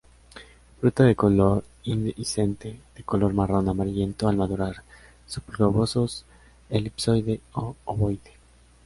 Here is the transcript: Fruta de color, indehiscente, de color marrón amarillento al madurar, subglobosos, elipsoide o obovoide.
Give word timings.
Fruta 0.79 1.03
de 1.03 1.15
color, 1.15 1.63
indehiscente, 1.83 2.75
de 2.95 3.03
color 3.03 3.35
marrón 3.35 3.69
amarillento 3.69 4.27
al 4.27 4.35
madurar, 4.35 4.77
subglobosos, 5.27 6.25
elipsoide 6.71 7.39
o 7.53 7.75
obovoide. 7.85 8.31